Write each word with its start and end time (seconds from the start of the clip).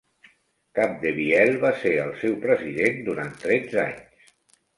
Capdevielle 0.77 1.59
va 1.65 1.71
ser 1.81 1.91
el 2.07 2.09
seu 2.23 2.33
president 2.47 2.99
durant 3.11 3.31
tretze 3.45 3.81
anys. 3.85 4.35